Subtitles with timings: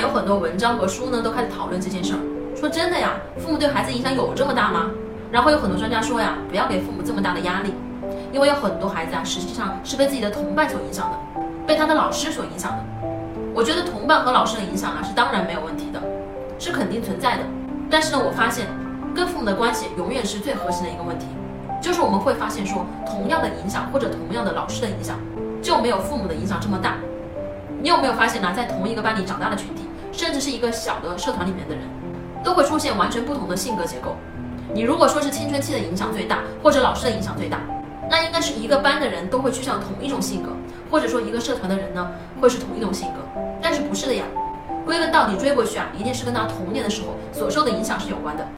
[0.00, 2.20] 有很多文章和书呢都开始讨论这件事儿，
[2.56, 4.90] 说真的呀，父母对孩子影响有这么大吗？
[5.30, 7.74] 然后有很多专家说呀，不要给父母这么大的压力，
[8.32, 11.18] 因为有很多孩子啊，实际上是被自己的同伴所影响的，
[11.66, 12.78] 被他的老师所影响的。
[13.54, 16.00] 我觉得同伴和老师的影响啊是当然没有问题的，
[16.58, 17.42] 是肯定存在的。
[17.90, 18.66] 但是呢，我发现
[19.14, 21.26] 跟父母的关系永远是最核心的一个问题，
[21.80, 25.18] 就是我们会发现说，同样的影响或者同样的老师的影响，
[25.60, 26.94] 就没有父母的影响这么大。
[27.82, 28.52] 你有没有发现呢？
[28.54, 29.88] 在同一个班里长大的群体，
[30.20, 31.82] 甚至是一个小的社团里面的人，
[32.44, 34.14] 都会出现完全不同的性格结构。
[34.74, 37.58] 你如果说是青春期的影响最大，或者老师的影响最大，
[38.10, 40.50] 那应该是一个班的人都会趋向同一种性格，
[40.90, 42.06] 或者说一个社团的人呢
[42.38, 43.40] 会是同一种性格。
[43.62, 44.26] 但是不是的呀？
[44.84, 48.46] 归根到底追过去啊，一定是跟他童年的时候所受的影响是有关的。